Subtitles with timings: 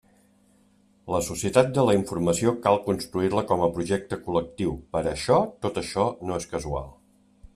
[1.15, 6.07] La Societat de la Informació cal construir-la com a projecte col·lectiu, per això tot això
[6.31, 6.91] no és casual.